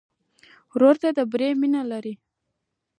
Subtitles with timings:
[0.73, 2.13] ورور ته د بری مینه لرې.